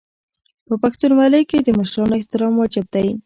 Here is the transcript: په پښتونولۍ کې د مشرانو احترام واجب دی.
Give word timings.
په 0.67 0.73
پښتونولۍ 0.81 1.43
کې 1.49 1.57
د 1.61 1.69
مشرانو 1.79 2.17
احترام 2.19 2.53
واجب 2.57 2.85
دی. 2.93 3.07